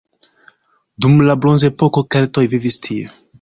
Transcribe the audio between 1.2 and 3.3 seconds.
la bronzepoko keltoj vivis tie.